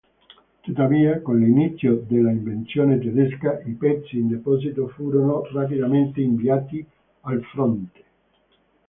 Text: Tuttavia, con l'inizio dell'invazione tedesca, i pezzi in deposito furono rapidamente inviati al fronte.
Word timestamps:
Tuttavia, 0.63 1.21
con 1.21 1.37
l'inizio 1.37 2.03
dell'invazione 2.07 2.97
tedesca, 2.97 3.59
i 3.65 3.73
pezzi 3.73 4.17
in 4.17 4.29
deposito 4.29 4.87
furono 4.87 5.43
rapidamente 5.53 6.21
inviati 6.21 6.83
al 7.19 7.39
fronte. 7.43 8.03